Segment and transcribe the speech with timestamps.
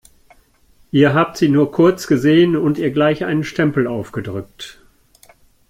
[0.91, 4.79] Ihr habt sie nur kurz gesehen und ihr gleich einen Stempel aufgedrückt.